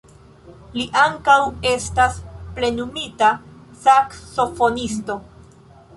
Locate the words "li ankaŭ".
0.79-1.35